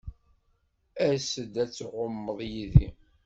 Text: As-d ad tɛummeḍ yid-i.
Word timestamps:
As-d 1.09 1.53
ad 1.63 1.71
tɛummeḍ 1.71 2.39
yid-i. 2.51 2.89